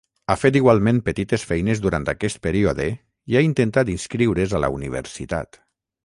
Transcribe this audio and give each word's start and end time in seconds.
Ha 0.33 0.35
fet 0.43 0.55
igualment 0.59 1.01
petites 1.09 1.43
feines 1.49 1.81
durant 1.83 2.07
aquest 2.13 2.41
període 2.45 2.87
i 3.33 3.37
ha 3.37 3.43
intentat 3.49 3.91
inscriure's 3.97 4.55
a 4.57 4.63
la 4.65 4.71
universitat. 4.79 5.61